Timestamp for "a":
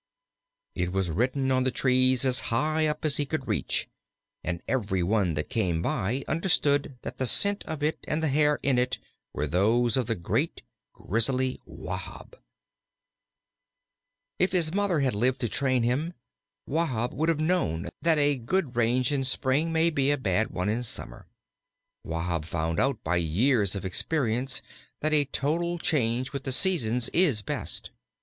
18.17-18.37, 20.09-20.17, 25.13-25.25